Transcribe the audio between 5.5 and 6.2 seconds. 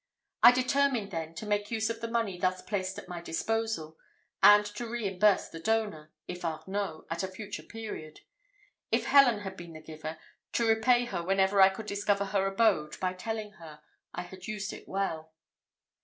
donor,